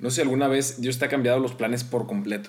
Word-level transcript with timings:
No 0.00 0.10
sé 0.10 0.22
alguna 0.22 0.48
vez 0.48 0.80
Dios 0.80 0.98
te 0.98 1.04
ha 1.04 1.08
cambiado 1.08 1.40
los 1.40 1.52
planes 1.52 1.84
por 1.84 2.06
completo, 2.06 2.48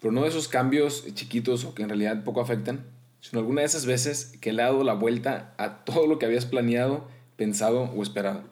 pero 0.00 0.12
no 0.12 0.22
de 0.22 0.28
esos 0.28 0.46
cambios 0.46 1.04
chiquitos 1.14 1.64
o 1.64 1.74
que 1.74 1.82
en 1.82 1.88
realidad 1.88 2.22
poco 2.22 2.40
afectan, 2.40 2.86
sino 3.20 3.40
alguna 3.40 3.62
de 3.62 3.66
esas 3.66 3.84
veces 3.84 4.32
que 4.40 4.52
le 4.52 4.62
ha 4.62 4.66
dado 4.66 4.84
la 4.84 4.94
vuelta 4.94 5.54
a 5.58 5.84
todo 5.84 6.06
lo 6.06 6.20
que 6.20 6.26
habías 6.26 6.46
planeado, 6.46 7.08
pensado 7.36 7.82
o 7.82 8.02
esperado. 8.02 8.44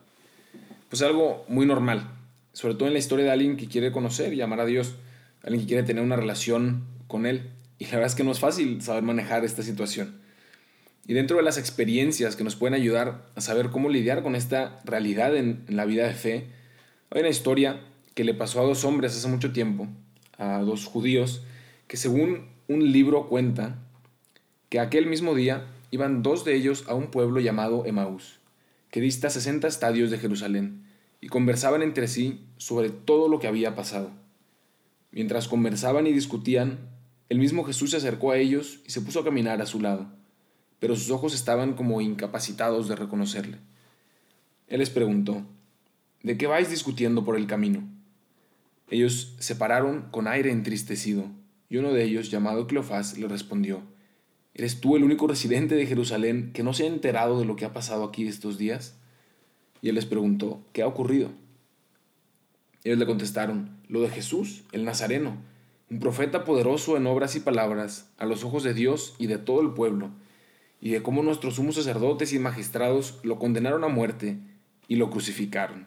Pues 0.88 1.02
algo 1.02 1.44
muy 1.46 1.66
normal, 1.66 2.10
sobre 2.52 2.74
todo 2.74 2.88
en 2.88 2.94
la 2.94 2.98
historia 2.98 3.26
de 3.26 3.30
alguien 3.30 3.56
que 3.56 3.68
quiere 3.68 3.92
conocer 3.92 4.34
y 4.34 4.40
amar 4.40 4.58
a 4.58 4.66
Dios, 4.66 4.96
alguien 5.44 5.60
que 5.60 5.68
quiere 5.68 5.82
tener 5.84 6.02
una 6.02 6.16
relación 6.16 6.84
con 7.06 7.26
Él. 7.26 7.50
Y 7.78 7.84
la 7.84 7.92
verdad 7.92 8.06
es 8.08 8.14
que 8.16 8.24
no 8.24 8.32
es 8.32 8.40
fácil 8.40 8.82
saber 8.82 9.04
manejar 9.04 9.44
esta 9.44 9.62
situación. 9.62 10.20
Y 11.06 11.14
dentro 11.14 11.36
de 11.36 11.44
las 11.44 11.58
experiencias 11.58 12.34
que 12.34 12.42
nos 12.42 12.56
pueden 12.56 12.74
ayudar 12.74 13.26
a 13.36 13.40
saber 13.40 13.70
cómo 13.70 13.88
lidiar 13.88 14.24
con 14.24 14.34
esta 14.34 14.80
realidad 14.84 15.36
en, 15.36 15.64
en 15.68 15.76
la 15.76 15.84
vida 15.84 16.08
de 16.08 16.14
fe, 16.14 16.48
hay 17.10 17.20
una 17.20 17.28
historia 17.28 17.80
que 18.16 18.24
le 18.24 18.32
pasó 18.32 18.60
a 18.60 18.64
dos 18.64 18.86
hombres 18.86 19.14
hace 19.14 19.28
mucho 19.28 19.52
tiempo, 19.52 19.88
a 20.38 20.60
dos 20.60 20.86
judíos, 20.86 21.42
que 21.86 21.98
según 21.98 22.48
un 22.66 22.90
libro 22.90 23.28
cuenta 23.28 23.78
que 24.70 24.80
aquel 24.80 25.04
mismo 25.04 25.34
día 25.34 25.66
iban 25.90 26.22
dos 26.22 26.42
de 26.42 26.54
ellos 26.54 26.86
a 26.88 26.94
un 26.94 27.10
pueblo 27.10 27.40
llamado 27.40 27.84
Emaús, 27.84 28.38
que 28.90 29.02
dista 29.02 29.28
60 29.28 29.68
estadios 29.68 30.10
de 30.10 30.16
Jerusalén, 30.16 30.86
y 31.20 31.28
conversaban 31.28 31.82
entre 31.82 32.08
sí 32.08 32.46
sobre 32.56 32.88
todo 32.88 33.28
lo 33.28 33.38
que 33.38 33.48
había 33.48 33.74
pasado. 33.74 34.10
Mientras 35.10 35.46
conversaban 35.46 36.06
y 36.06 36.12
discutían, 36.14 36.88
el 37.28 37.38
mismo 37.38 37.64
Jesús 37.64 37.90
se 37.90 37.98
acercó 37.98 38.30
a 38.30 38.38
ellos 38.38 38.80
y 38.86 38.92
se 38.92 39.02
puso 39.02 39.20
a 39.20 39.24
caminar 39.24 39.60
a 39.60 39.66
su 39.66 39.78
lado, 39.78 40.06
pero 40.78 40.96
sus 40.96 41.10
ojos 41.10 41.34
estaban 41.34 41.74
como 41.74 42.00
incapacitados 42.00 42.88
de 42.88 42.96
reconocerle. 42.96 43.58
Él 44.68 44.78
les 44.78 44.88
preguntó, 44.88 45.42
¿de 46.22 46.38
qué 46.38 46.46
vais 46.46 46.70
discutiendo 46.70 47.22
por 47.22 47.36
el 47.36 47.46
camino? 47.46 47.95
Ellos 48.88 49.34
se 49.38 49.56
pararon 49.56 50.08
con 50.10 50.28
aire 50.28 50.50
entristecido, 50.50 51.24
y 51.68 51.78
uno 51.78 51.92
de 51.92 52.04
ellos, 52.04 52.30
llamado 52.30 52.66
Cleofás, 52.66 53.18
le 53.18 53.26
respondió, 53.26 53.82
¿Eres 54.54 54.80
tú 54.80 54.96
el 54.96 55.04
único 55.04 55.26
residente 55.26 55.74
de 55.74 55.86
Jerusalén 55.86 56.50
que 56.54 56.62
no 56.62 56.72
se 56.72 56.84
ha 56.84 56.86
enterado 56.86 57.38
de 57.38 57.44
lo 57.44 57.56
que 57.56 57.66
ha 57.66 57.74
pasado 57.74 58.04
aquí 58.04 58.26
estos 58.26 58.56
días? 58.56 58.96
Y 59.82 59.90
él 59.90 59.96
les 59.96 60.06
preguntó, 60.06 60.64
¿qué 60.72 60.80
ha 60.80 60.86
ocurrido? 60.86 61.30
Ellos 62.82 62.98
le 62.98 63.04
contestaron, 63.04 63.76
lo 63.88 64.00
de 64.00 64.08
Jesús, 64.08 64.64
el 64.72 64.86
Nazareno, 64.86 65.36
un 65.90 65.98
profeta 65.98 66.44
poderoso 66.44 66.96
en 66.96 67.06
obras 67.06 67.36
y 67.36 67.40
palabras, 67.40 68.10
a 68.16 68.24
los 68.24 68.44
ojos 68.44 68.62
de 68.62 68.72
Dios 68.72 69.14
y 69.18 69.26
de 69.26 69.36
todo 69.36 69.60
el 69.60 69.74
pueblo, 69.74 70.10
y 70.80 70.90
de 70.90 71.02
cómo 71.02 71.22
nuestros 71.22 71.56
sumos 71.56 71.74
sacerdotes 71.74 72.32
y 72.32 72.38
magistrados 72.38 73.18
lo 73.24 73.38
condenaron 73.38 73.84
a 73.84 73.88
muerte 73.88 74.38
y 74.88 74.96
lo 74.96 75.10
crucificaron. 75.10 75.86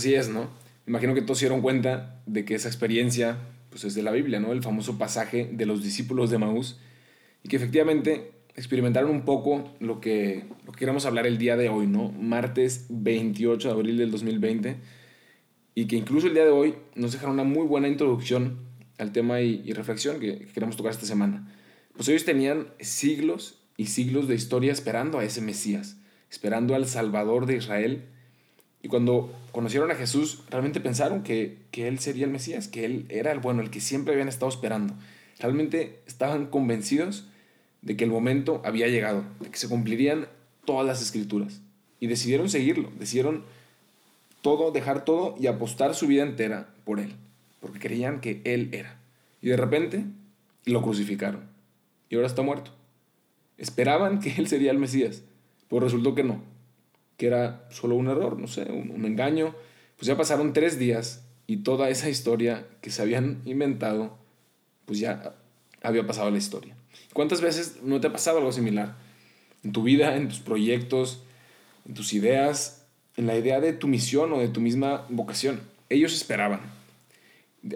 Así 0.00 0.14
es, 0.14 0.28
¿no? 0.28 0.48
Imagino 0.86 1.14
que 1.14 1.22
todos 1.22 1.38
se 1.38 1.44
dieron 1.44 1.60
cuenta 1.60 2.22
de 2.26 2.44
que 2.44 2.54
esa 2.54 2.68
experiencia 2.68 3.38
pues 3.68 3.84
es 3.84 3.94
de 3.94 4.02
la 4.02 4.10
Biblia, 4.10 4.40
¿no? 4.40 4.52
El 4.52 4.62
famoso 4.62 4.98
pasaje 4.98 5.48
de 5.52 5.66
los 5.66 5.82
discípulos 5.82 6.30
de 6.30 6.38
Maús 6.38 6.78
y 7.44 7.48
que 7.48 7.56
efectivamente 7.56 8.32
experimentaron 8.56 9.10
un 9.10 9.24
poco 9.24 9.72
lo 9.78 10.00
que, 10.00 10.44
lo 10.66 10.72
que 10.72 10.78
queremos 10.80 11.06
hablar 11.06 11.26
el 11.26 11.38
día 11.38 11.56
de 11.56 11.68
hoy, 11.68 11.86
¿no? 11.86 12.10
Martes 12.12 12.86
28 12.88 13.68
de 13.68 13.74
abril 13.74 13.98
del 13.98 14.10
2020 14.10 14.76
y 15.74 15.86
que 15.86 15.96
incluso 15.96 16.26
el 16.26 16.34
día 16.34 16.44
de 16.44 16.50
hoy 16.50 16.74
nos 16.94 17.12
dejaron 17.12 17.34
una 17.34 17.44
muy 17.44 17.66
buena 17.66 17.86
introducción 17.86 18.58
al 18.98 19.12
tema 19.12 19.40
y, 19.40 19.72
reflexión 19.72 20.18
que 20.18 20.46
queremos 20.46 20.76
tocar 20.76 20.92
esta 20.92 21.06
semana. 21.06 21.54
Pues 21.94 22.08
ellos 22.08 22.24
tenían 22.24 22.68
siglos 22.80 23.62
y 23.76 23.86
siglos 23.86 24.28
de 24.28 24.34
historia 24.34 24.72
esperando 24.72 25.18
a 25.18 25.24
ese 25.24 25.40
Mesías, 25.40 25.98
esperando 26.30 26.74
al 26.74 26.86
Salvador 26.86 27.46
de 27.46 27.56
Israel 27.56 28.08
y 28.82 28.88
cuando 28.88 29.32
conocieron 29.52 29.90
a 29.90 29.94
Jesús, 29.94 30.42
realmente 30.48 30.80
pensaron 30.80 31.22
que, 31.22 31.58
que 31.70 31.86
Él 31.86 31.98
sería 31.98 32.24
el 32.24 32.30
Mesías, 32.30 32.68
que 32.68 32.84
Él 32.84 33.06
era 33.10 33.30
el 33.32 33.40
bueno, 33.40 33.60
el 33.60 33.70
que 33.70 33.80
siempre 33.80 34.14
habían 34.14 34.28
estado 34.28 34.50
esperando. 34.50 34.94
Realmente 35.38 36.00
estaban 36.06 36.46
convencidos 36.46 37.26
de 37.82 37.96
que 37.96 38.04
el 38.04 38.10
momento 38.10 38.62
había 38.64 38.88
llegado, 38.88 39.24
de 39.40 39.50
que 39.50 39.58
se 39.58 39.68
cumplirían 39.68 40.28
todas 40.64 40.86
las 40.86 41.02
escrituras. 41.02 41.60
Y 41.98 42.06
decidieron 42.06 42.48
seguirlo, 42.48 42.90
decidieron 42.98 43.44
todo, 44.40 44.70
dejar 44.70 45.04
todo 45.04 45.36
y 45.38 45.46
apostar 45.46 45.94
su 45.94 46.06
vida 46.06 46.22
entera 46.22 46.72
por 46.84 47.00
Él, 47.00 47.12
porque 47.60 47.78
creían 47.78 48.20
que 48.20 48.40
Él 48.44 48.70
era. 48.72 48.98
Y 49.42 49.48
de 49.48 49.58
repente 49.58 50.04
lo 50.64 50.80
crucificaron. 50.80 51.42
Y 52.08 52.14
ahora 52.14 52.26
está 52.26 52.40
muerto. 52.40 52.70
Esperaban 53.58 54.20
que 54.20 54.30
Él 54.38 54.48
sería 54.48 54.70
el 54.70 54.78
Mesías, 54.78 55.22
pero 55.68 55.80
resultó 55.80 56.14
que 56.14 56.24
no 56.24 56.49
que 57.20 57.26
era 57.26 57.66
solo 57.68 57.96
un 57.96 58.08
error, 58.08 58.38
no 58.38 58.48
sé, 58.48 58.62
un, 58.62 59.04
engaño. 59.04 59.54
Pues 59.98 60.06
ya 60.06 60.16
pasaron 60.16 60.54
tres 60.54 60.78
días 60.78 61.22
y 61.46 61.58
toda 61.58 61.90
esa 61.90 62.08
historia 62.08 62.66
que 62.80 62.90
se 62.90 63.02
habían 63.02 63.42
inventado, 63.44 64.16
pues 64.86 65.00
ya 65.00 65.34
había 65.82 66.06
pasado 66.06 66.30
la 66.30 66.38
historia. 66.38 66.74
¿Cuántas 67.12 67.42
veces 67.42 67.80
no 67.82 68.00
te 68.00 68.06
ha 68.06 68.12
pasado 68.12 68.38
algo 68.38 68.52
similar? 68.52 68.96
En 69.62 69.72
tu 69.72 69.82
vida, 69.82 70.16
en 70.16 70.28
tus 70.28 70.38
proyectos, 70.38 71.22
en 71.86 71.92
tus 71.92 72.14
ideas, 72.14 72.86
en 73.18 73.26
la 73.26 73.36
idea 73.36 73.60
de 73.60 73.74
tu 73.74 73.86
misión 73.86 74.32
o 74.32 74.38
de 74.38 74.48
tu 74.48 74.62
misma 74.62 75.04
vocación. 75.10 75.60
Ellos 75.90 76.14
esperaban. 76.14 76.60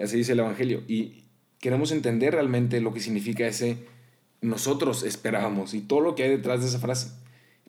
Así 0.02 0.16
dice 0.16 0.32
el 0.32 0.38
Evangelio. 0.38 0.84
Y 0.88 1.24
queremos 1.58 1.92
entender 1.92 2.32
realmente 2.32 2.80
lo 2.80 2.94
que 2.94 3.00
significa 3.00 3.46
ese 3.46 3.76
nosotros 4.40 5.02
esperábamos 5.02 5.74
y 5.74 5.82
todo 5.82 6.00
lo 6.00 6.14
que 6.14 6.22
hay 6.22 6.30
detrás 6.30 6.62
de 6.62 6.68
esa 6.68 6.78
frase. 6.78 7.23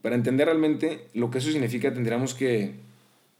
Para 0.05 0.17
entender 0.17 0.45
realmente 0.45 1.07
lo 1.15 1.31
que 1.31 1.39
eso 1.39 1.49
significa 1.49 1.91
tendríamos 1.91 2.35
que, 2.35 2.75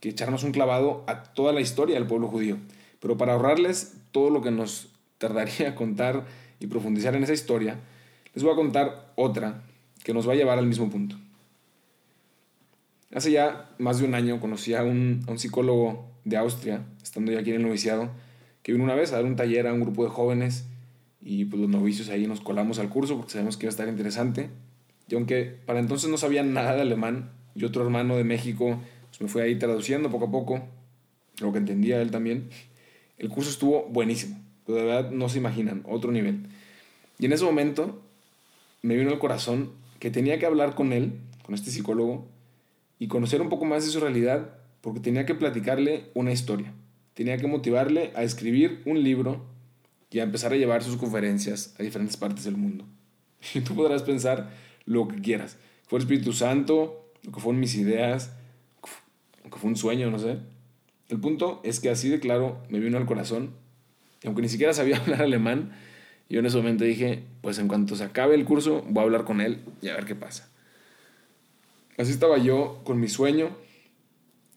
echarnos 0.02 0.44
un 0.44 0.52
clavado 0.52 1.04
a 1.06 1.22
toda 1.22 1.54
la 1.54 1.62
historia 1.62 1.94
del 1.94 2.08
pueblo 2.08 2.28
judío. 2.28 2.58
Pero 3.00 3.18
para 3.18 3.34
ahorrarles 3.34 3.98
todo 4.12 4.32
lo 4.32 4.42
que 4.42 4.50
nos 4.50 4.88
tardaría 5.20 5.76
contar 5.76 6.26
y 6.60 6.66
profundizar 6.66 7.16
en 7.16 7.22
esa 7.22 7.34
historia, 7.34 7.78
les 8.34 8.44
voy 8.44 8.52
a 8.52 8.56
contar 8.56 9.14
otra 9.14 9.62
que 10.04 10.12
nos 10.12 10.28
va 10.28 10.34
a 10.34 10.38
llevar 10.38 10.58
al 10.58 10.66
mismo 10.66 10.90
punto. 10.90 11.18
Hace 13.14 13.32
ya 13.32 13.70
más 13.78 14.00
de 14.00 14.06
un 14.06 14.16
año 14.16 14.40
conocí 14.40 14.74
a 14.74 14.82
un, 14.82 15.24
psicólogo 15.38 16.10
de 16.24 16.38
Austria, 16.38 16.82
estando 17.04 17.32
ya 17.32 17.42
aquí 17.42 17.52
en 17.52 17.58
el 17.58 17.62
noviciado, 17.62 18.10
que 18.64 18.72
vino 18.72 18.84
una 18.84 18.96
vez 18.96 19.14
a 19.14 19.18
dar 19.18 19.26
un 19.26 19.36
taller 19.36 19.68
a 19.68 19.74
un 19.74 19.82
grupo 19.82 20.04
de 20.04 20.10
jóvenes 20.10 20.66
y 21.22 21.46
pues 21.46 21.62
los 21.62 21.70
novicios 21.70 22.10
ahí 22.10 22.26
nos 22.26 22.42
colamos 22.42 22.80
al 22.80 22.90
curso 22.90 23.18
porque 23.18 23.34
sabemos 23.34 23.56
que 23.56 23.68
iba 23.68 23.70
a 23.70 23.76
estar 23.78 23.88
interesante. 23.88 24.50
Y 25.08 25.16
aunque 25.16 25.58
para 25.66 25.80
entonces 25.80 26.10
no 26.10 26.18
sabía 26.18 26.44
nada 26.44 26.76
de 26.76 26.82
alemán, 26.82 27.32
y 27.56 27.64
otro 27.64 27.84
hermano 27.84 28.18
de 28.18 28.24
México 28.24 28.80
pues 29.10 29.22
me 29.22 29.28
fue 29.28 29.44
ahí 29.44 29.56
traduciendo 29.58 30.10
poco 30.10 30.26
a 30.26 30.32
poco, 30.32 30.62
lo 31.40 31.52
que 31.52 31.60
entendía 31.60 32.02
él 32.02 32.12
también, 32.12 32.50
el 33.18 33.30
curso 33.30 33.50
estuvo 33.50 33.86
buenísimo. 33.86 34.38
de 34.68 34.74
verdad 34.74 35.12
no 35.12 35.30
se 35.30 35.38
imaginan, 35.38 35.84
otro 35.88 36.12
nivel. 36.12 36.48
Y 37.18 37.26
en 37.26 37.34
ese 37.34 37.46
momento 37.46 38.02
me 38.82 38.96
vino 38.98 39.12
al 39.12 39.20
corazón 39.20 39.72
que 40.00 40.12
tenía 40.12 40.38
que 40.38 40.46
hablar 40.46 40.76
con 40.76 40.92
él, 40.92 41.14
con 41.44 41.56
este 41.56 41.72
psicólogo, 41.72 42.28
y 43.00 43.08
conocer 43.08 43.42
un 43.42 43.50
poco 43.50 43.66
más 43.66 43.86
de 43.86 43.92
su 43.92 44.00
realidad, 44.00 44.50
porque 44.82 45.00
tenía 45.00 45.26
que 45.26 45.36
platicarle 45.36 46.06
una 46.14 46.32
historia. 46.32 46.74
Tenía 47.14 47.38
que 47.38 47.48
motivarle 47.48 48.12
a 48.16 48.24
escribir 48.24 48.82
un 48.86 49.02
libro 49.02 49.46
y 50.12 50.20
a 50.20 50.24
empezar 50.24 50.52
a 50.54 50.58
llevar 50.58 50.84
sus 50.84 50.98
conferencias 50.98 51.74
a 51.80 51.84
diferentes 51.84 52.18
partes 52.18 52.44
del 52.44 52.58
mundo. 52.58 52.86
Y 53.54 53.62
tú 53.62 53.76
podrás 53.76 54.04
pensar, 54.04 54.50
lo 54.86 55.08
que 55.08 55.22
quieras. 55.22 55.58
Fue 55.88 56.00
el 56.00 56.04
Espíritu 56.04 56.34
Santo, 56.34 57.12
lo 57.24 57.32
que 57.32 57.40
fueron 57.40 57.60
mis 57.60 57.76
ideas, 57.76 58.36
lo 59.44 59.50
que 59.50 59.58
fue 59.58 59.70
un 59.70 59.76
sueño, 59.76 60.10
no 60.12 60.20
sé. 60.20 60.38
El 61.10 61.20
punto 61.20 61.62
es 61.64 61.80
que 61.80 61.90
así 61.90 62.10
de 62.10 62.20
claro 62.20 62.64
me 62.70 62.80
vino 62.80 62.98
al 62.98 63.06
corazón, 63.06 63.52
y 64.24 64.28
aunque 64.28 64.42
ni 64.42 64.50
siquiera 64.50 64.74
sabía 64.74 64.98
hablar 65.02 65.22
alemán, 65.22 65.72
yo 66.30 66.40
en 66.40 66.46
ese 66.48 66.58
momento 66.58 66.84
dije, 66.84 67.24
pues 67.42 67.60
en 67.60 67.68
cuanto 67.68 67.96
se 67.96 68.04
acabe 68.04 68.36
el 68.36 68.46
curso, 68.46 68.84
voy 68.90 69.02
a 69.02 69.04
hablar 69.04 69.26
con 69.26 69.42
él 69.42 69.60
y 69.82 69.90
a 69.90 69.96
ver 69.96 70.06
qué 70.06 70.16
pasa. 70.16 70.50
Así 71.98 72.12
estaba 72.12 72.38
yo 72.38 72.82
con 72.84 73.00
mi 73.00 73.08
sueño. 73.08 73.50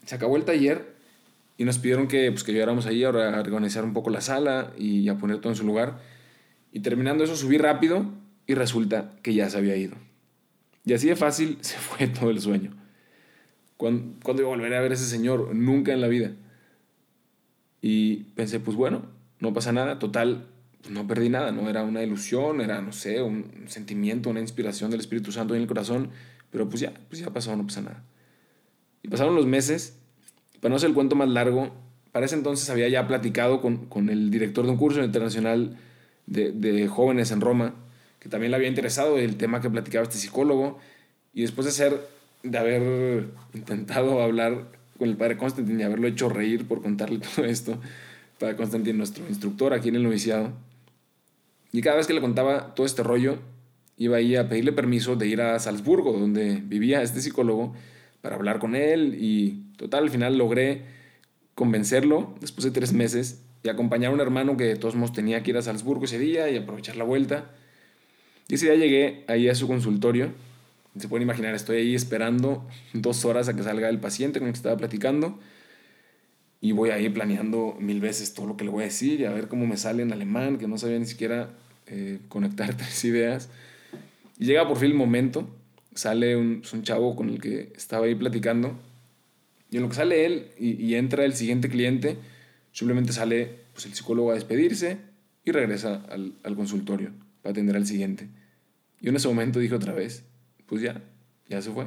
Se 0.07 0.15
acabó 0.15 0.37
el 0.37 0.45
taller 0.45 0.97
y 1.59 1.65
nos 1.65 1.79
pidieron 1.79 2.09
que, 2.09 2.31
pues, 2.33 2.43
que 2.43 2.53
ayudáramos 2.53 2.87
ahí 2.87 3.05
a 3.05 3.11
organizar 3.11 3.85
un 3.85 3.93
poco 3.93 4.11
la 4.11 4.23
sala 4.23 4.73
y 4.79 5.09
a 5.09 5.19
poner 5.19 5.39
todo 5.39 5.53
en 5.53 5.57
su 5.57 5.65
lugar. 5.65 6.01
Y 6.73 6.81
terminando 6.81 7.25
eso 7.25 7.37
subí 7.37 7.59
rápido 7.59 8.07
y 8.47 8.55
resulta 8.55 9.13
que 9.23 9.35
ya 9.35 9.51
se 9.51 9.59
había 9.59 9.77
ido. 9.77 9.95
Y 10.89 10.95
así 10.95 11.07
de 11.07 11.17
fácil 11.17 11.59
se 11.61 11.77
fue 11.77 12.07
todo 12.09 12.31
el 12.31 12.41
sueño. 12.41 12.73
¿Cuándo, 13.77 14.19
¿Cuándo 14.23 14.43
iba 14.43 14.51
a 14.51 14.57
volver 14.57 14.75
a 14.75 14.81
ver 14.81 14.93
ese 14.93 15.05
señor? 15.05 15.55
Nunca 15.55 15.93
en 15.93 16.01
la 16.01 16.09
vida. 16.09 16.33
Y 17.83 18.25
pensé, 18.35 18.59
pues 18.59 18.77
bueno, 18.77 19.03
no 19.39 19.53
pasa 19.53 19.71
nada. 19.71 19.99
Total, 19.99 20.47
no 20.89 21.07
perdí 21.07 21.29
nada, 21.29 21.53
¿no? 21.53 21.69
Era 21.69 21.85
una 21.85 22.03
ilusión, 22.03 22.63
era, 22.63 22.81
no 22.81 22.93
sé, 22.93 23.23
un 23.23 23.65
sentimiento, 23.67 24.31
una 24.31 24.41
inspiración 24.41 24.91
del 24.91 25.01
Espíritu 25.01 25.31
Santo 25.31 25.55
en 25.55 25.61
el 25.61 25.69
corazón. 25.69 26.11
Pero 26.51 26.69
pues 26.69 26.81
ya, 26.81 26.93
pues 27.09 27.21
ya 27.21 27.31
pasó, 27.31 27.55
no 27.55 27.67
pasa 27.67 27.83
nada. 27.83 28.03
Y 29.03 29.09
pasaron 29.09 29.35
los 29.37 29.47
meses. 29.47 29.99
Para 30.61 30.71
no 30.71 30.77
hacer 30.77 30.89
el 30.89 30.95
cuento 30.95 31.15
más 31.15 31.29
largo, 31.29 31.71
para 32.13 32.27
ese 32.27 32.35
entonces 32.35 32.69
había 32.71 32.89
ya 32.89 33.07
platicado 33.07 33.61
con, 33.61 33.87
con 33.87 34.09
el 34.09 34.31
director 34.31 34.65
de 34.65 34.73
un 34.73 34.79
curso 34.79 35.05
internacional 35.05 35.77
de, 36.27 36.51
de, 36.51 36.89
jóvenes 36.89 37.31
en 37.31 37.41
Roma, 37.41 37.75
que 38.21 38.29
también 38.29 38.51
le 38.51 38.57
había 38.57 38.69
interesado 38.69 39.19
el 39.19 39.37
tema 39.37 39.61
que 39.61 39.71
platicaba 39.71 40.05
este 40.05 40.19
psicólogo. 40.19 40.79
Y 41.35 41.43
después 41.43 41.67
de, 41.67 41.73
ser, 41.73 42.01
de 42.43 42.59
haber 42.59 43.27
intentado 43.55 44.23
hablar 44.23 44.67
con 44.99 45.09
el 45.09 45.17
padre 45.17 45.37
Constantin 45.37 45.79
y 45.81 45.83
haberlo 45.83 46.09
hecho 46.09 46.29
reír 46.29 46.67
por 46.67 46.83
contarle 46.83 47.21
todo 47.37 47.45
esto, 47.45 47.81
padre 48.39 48.57
Constantin, 48.57 48.97
nuestro 48.97 49.27
instructor 49.29 49.73
aquí 49.73 49.89
en 49.89 49.97
el 49.97 50.03
noviciado, 50.03 50.53
y 51.73 51.83
cada 51.83 51.97
vez 51.97 52.07
que 52.07 52.15
le 52.15 52.21
contaba 52.21 52.75
todo 52.75 52.87
este 52.87 53.03
rollo, 53.03 53.39
iba 53.97 54.17
ahí 54.17 54.37
a 54.37 54.49
pedirle 54.49 54.73
permiso 54.73 55.17
de 55.17 55.27
ir 55.27 55.41
a 55.41 55.59
Salzburgo, 55.59 56.13
donde 56.13 56.63
vivía 56.65 57.03
este 57.03 57.21
psicólogo, 57.21 57.75
para 58.23 58.37
hablar 58.37 58.59
con 58.59 58.75
él. 58.75 59.17
Y 59.21 59.65
total, 59.77 60.05
al 60.05 60.11
final 60.11 60.39
logré 60.39 60.83
convencerlo 61.55 62.35
después 62.41 62.65
de 62.65 62.71
tres 62.71 62.93
meses 62.93 63.43
y 63.63 63.69
acompañar 63.69 64.13
a 64.13 64.15
un 64.15 64.21
hermano 64.21 64.57
que 64.57 64.65
de 64.65 64.77
todos 64.77 64.95
modos 64.95 65.13
tenía 65.13 65.43
que 65.43 65.51
ir 65.51 65.57
a 65.57 65.63
Salzburgo 65.63 66.05
ese 66.05 66.19
día 66.19 66.49
y 66.49 66.57
aprovechar 66.57 66.97
la 66.97 67.05
vuelta. 67.05 67.51
Y 68.51 68.55
ese 68.55 68.65
día 68.65 68.77
llegué 68.77 69.25
ahí 69.29 69.47
a 69.51 69.55
su 69.55 69.69
consultorio. 69.69 70.33
Se 70.99 71.07
pueden 71.07 71.23
imaginar, 71.25 71.55
estoy 71.55 71.77
ahí 71.77 71.95
esperando 71.95 72.67
dos 72.95 73.27
horas 73.27 73.47
a 73.49 73.55
que 73.55 73.63
salga 73.63 73.91
el 73.91 74.01
paciente 74.01 74.39
con 74.39 74.49
el 74.49 74.55
que 74.55 74.57
estaba 74.57 74.77
platicando. 74.79 75.39
Y 76.63 76.73
voy 76.73 76.91
ahí 76.91 77.11
planeando 77.11 77.77
mil 77.79 78.01
veces 78.01 78.33
todo 78.33 78.47
lo 78.47 78.57
que 78.57 78.65
le 78.65 78.71
voy 78.71 78.83
a 78.83 78.87
decir 78.87 79.21
y 79.21 79.27
a 79.27 79.31
ver 79.31 79.49
cómo 79.49 79.67
me 79.67 79.77
sale 79.77 80.03
en 80.03 80.13
alemán, 80.13 80.57
que 80.57 80.67
no 80.67 80.79
sabía 80.79 80.99
ni 80.99 81.05
siquiera 81.05 81.51
eh, 81.89 82.21
conectar 82.29 82.75
tres 82.77 83.05
ideas. 83.05 83.51
Y 84.39 84.47
llega 84.47 84.67
por 84.67 84.79
fin 84.79 84.93
el 84.93 84.97
momento, 84.97 85.47
sale 85.95 86.35
un, 86.35 86.63
un, 86.73 86.83
chavo 86.83 87.17
con 87.17 87.29
el 87.29 87.41
que 87.41 87.73
estaba 87.77 88.07
ahí 88.07 88.15
platicando, 88.15 88.79
y 89.71 89.77
en 89.77 89.83
lo 89.83 89.91
que 89.91 89.97
sale 89.97 90.25
él 90.25 90.49
y, 90.59 90.95
entra 90.95 91.27
el 91.27 91.35
siguiente 91.35 91.69
cliente, 91.69 92.17
simplemente 92.73 93.13
sale 93.13 93.51
pues, 93.75 93.85
el 93.85 93.95
psicólogo 93.95 94.31
a 94.31 94.35
despedirse 94.35 94.97
y 95.45 95.53
regresa 95.53 96.03
al 96.09 96.57
consultorio 96.57 97.13
para 97.49 97.53
atender 97.53 97.77
al 97.77 97.87
siguiente. 97.87 98.29
Y 99.01 99.09
en 99.09 99.17
ese 99.17 99.27
momento 99.27 99.59
dije 99.59 99.75
otra 99.75 99.95
vez, 99.95 100.23
pues 100.67 100.83
ya, 100.83 101.01
ya 101.49 101.63
se 101.63 101.71
fue. 101.71 101.87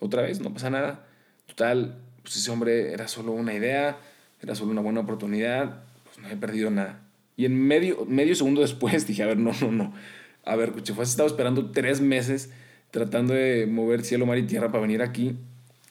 Otra 0.00 0.22
vez, 0.22 0.40
no 0.40 0.52
pasa 0.52 0.68
nada. 0.68 1.06
Total, 1.46 2.00
pues 2.24 2.34
ese 2.34 2.50
hombre 2.50 2.92
era 2.92 3.06
solo 3.06 3.30
una 3.30 3.54
idea, 3.54 3.98
era 4.42 4.56
solo 4.56 4.72
una 4.72 4.80
buena 4.80 4.98
oportunidad, 4.98 5.84
pues 6.02 6.18
no 6.18 6.28
he 6.28 6.36
perdido 6.36 6.72
nada. 6.72 7.00
Y 7.36 7.44
en 7.44 7.56
medio, 7.56 8.04
medio 8.06 8.34
segundo 8.34 8.62
después 8.62 9.06
dije, 9.06 9.22
a 9.22 9.26
ver, 9.26 9.36
no, 9.36 9.52
no, 9.60 9.70
no. 9.70 9.94
A 10.44 10.56
ver, 10.56 10.72
Cuchefue, 10.72 11.04
has 11.04 11.10
estado 11.10 11.28
esperando 11.28 11.70
tres 11.70 12.00
meses 12.00 12.50
tratando 12.90 13.32
de 13.32 13.66
mover 13.66 14.04
cielo, 14.04 14.26
mar 14.26 14.38
y 14.38 14.42
tierra 14.42 14.72
para 14.72 14.82
venir 14.82 15.02
aquí. 15.02 15.36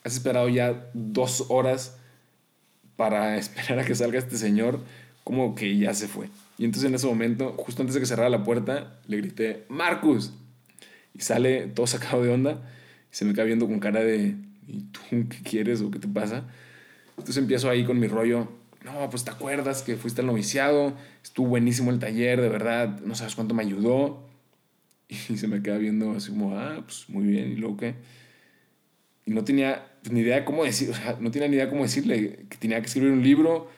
Has 0.02 0.12
esperado 0.12 0.50
ya 0.50 0.90
dos 0.92 1.46
horas 1.48 1.96
para 2.96 3.36
esperar 3.38 3.78
a 3.78 3.84
que 3.86 3.94
salga 3.94 4.18
este 4.18 4.36
señor, 4.36 4.80
como 5.24 5.54
que 5.54 5.76
ya 5.76 5.94
se 5.94 6.06
fue. 6.06 6.28
Y 6.58 6.64
entonces 6.64 6.88
en 6.88 6.94
ese 6.94 7.06
momento, 7.06 7.54
justo 7.56 7.82
antes 7.82 7.94
de 7.94 8.00
que 8.00 8.06
cerrara 8.06 8.28
la 8.28 8.44
puerta, 8.44 9.00
le 9.08 9.16
grité, 9.16 9.64
Marcus. 9.68 10.32
Y 11.14 11.20
sale 11.20 11.66
todo 11.68 11.86
sacado 11.86 12.22
de 12.22 12.30
onda. 12.30 12.70
Y 13.10 13.16
se 13.16 13.24
me 13.24 13.32
queda 13.32 13.44
viendo 13.44 13.66
con 13.66 13.80
cara 13.80 14.00
de, 14.00 14.36
¿y 14.68 14.80
tú 14.92 15.00
qué 15.10 15.38
quieres 15.42 15.80
o 15.80 15.90
qué 15.90 15.98
te 15.98 16.08
pasa? 16.08 16.44
Entonces 17.10 17.38
empiezo 17.38 17.70
ahí 17.70 17.84
con 17.84 17.98
mi 17.98 18.06
rollo. 18.06 18.48
No, 18.84 19.08
pues 19.08 19.24
te 19.24 19.30
acuerdas 19.30 19.82
que 19.82 19.96
fuiste 19.96 20.20
al 20.20 20.26
noviciado, 20.26 20.92
estuvo 21.22 21.48
buenísimo 21.48 21.90
el 21.90 21.98
taller, 21.98 22.40
de 22.42 22.50
verdad, 22.50 23.00
no 23.00 23.14
sabes 23.14 23.34
cuánto 23.34 23.54
me 23.54 23.62
ayudó. 23.62 24.22
Y 25.28 25.36
se 25.36 25.48
me 25.48 25.62
queda 25.62 25.78
viendo 25.78 26.12
así 26.12 26.30
como, 26.30 26.58
ah, 26.58 26.82
pues 26.84 27.04
muy 27.08 27.24
bien, 27.24 27.52
¿y 27.52 27.56
luego 27.56 27.76
qué? 27.76 27.94
Y 29.26 29.32
no 29.32 29.44
tenía 29.44 29.86
ni 30.10 30.20
idea 30.20 30.36
de 30.36 30.44
cómo 30.44 30.64
decir, 30.64 30.90
no 31.20 31.30
tenía 31.30 31.46
ni 31.48 31.54
idea 31.54 31.66
de 31.66 31.70
cómo 31.70 31.82
decirle 31.82 32.46
que 32.48 32.56
tenía 32.56 32.80
que 32.80 32.86
escribir 32.86 33.12
un 33.12 33.22
libro 33.22 33.70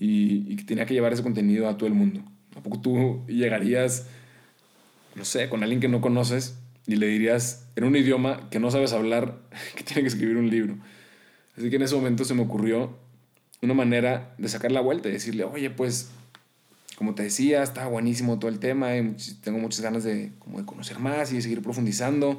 y, 0.00 0.52
y 0.52 0.56
que 0.56 0.64
tenía 0.64 0.86
que 0.86 0.94
llevar 0.94 1.12
ese 1.12 1.22
contenido 1.22 1.68
a 1.68 1.76
todo 1.76 1.86
el 1.86 1.94
mundo. 1.94 2.22
¿A 2.56 2.62
poco 2.62 2.80
tú 2.80 3.24
llegarías, 3.28 4.08
no 5.14 5.24
sé, 5.24 5.48
con 5.48 5.62
alguien 5.62 5.80
que 5.80 5.86
no 5.86 6.00
conoces 6.00 6.58
y 6.88 6.96
le 6.96 7.06
dirías 7.06 7.68
en 7.76 7.84
un 7.84 7.94
idioma 7.94 8.48
que 8.50 8.58
no 8.58 8.72
sabes 8.72 8.92
hablar 8.92 9.38
que 9.76 9.84
tiene 9.84 10.02
que 10.02 10.08
escribir 10.08 10.36
un 10.36 10.50
libro? 10.50 10.76
Así 11.56 11.70
que 11.70 11.76
en 11.76 11.82
ese 11.82 11.94
momento 11.94 12.24
se 12.24 12.34
me 12.34 12.42
ocurrió 12.42 12.96
una 13.62 13.74
manera 13.74 14.34
de 14.38 14.48
sacar 14.48 14.72
la 14.72 14.80
vuelta 14.80 15.08
y 15.08 15.12
decirle, 15.12 15.44
oye, 15.44 15.70
pues 15.70 16.10
como 16.96 17.14
te 17.14 17.22
decía, 17.22 17.62
está 17.62 17.86
buenísimo 17.86 18.38
todo 18.38 18.50
el 18.50 18.58
tema 18.58 18.94
y 18.96 19.16
tengo 19.42 19.58
muchas 19.58 19.80
ganas 19.80 20.04
de, 20.04 20.32
como 20.38 20.58
de 20.58 20.66
conocer 20.66 20.98
más 20.98 21.32
y 21.32 21.36
de 21.36 21.42
seguir 21.42 21.62
profundizando. 21.62 22.38